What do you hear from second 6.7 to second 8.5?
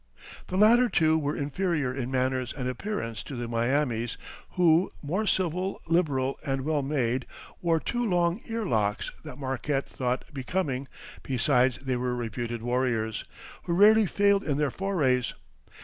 made, wore two long